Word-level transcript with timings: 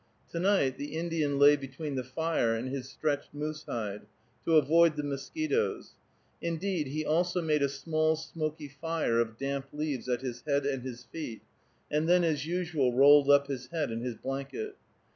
To 0.31 0.39
night 0.39 0.79
the 0.79 0.97
Indian 0.97 1.37
lay 1.37 1.55
between 1.55 1.93
the 1.93 2.03
fire 2.03 2.55
and 2.55 2.67
his 2.67 2.89
stretched 2.89 3.35
moose 3.35 3.65
hide, 3.67 4.07
to 4.45 4.57
avoid 4.57 4.95
the 4.95 5.03
mosquitoes. 5.03 5.91
Indeed, 6.41 6.87
he 6.87 7.05
also 7.05 7.39
made 7.39 7.61
a 7.61 7.69
small 7.69 8.15
smoky 8.15 8.67
fire 8.67 9.19
of 9.19 9.37
damp 9.37 9.67
leaves 9.71 10.09
at 10.09 10.21
his 10.21 10.41
head 10.41 10.65
and 10.65 10.81
his 10.81 11.03
feet, 11.03 11.43
and 11.91 12.09
then 12.09 12.23
as 12.23 12.47
usual 12.47 12.91
rolled 12.95 13.29
up 13.29 13.45
his 13.45 13.67
head 13.67 13.91
in 13.91 14.01
his 14.01 14.15
blanket. 14.15 14.75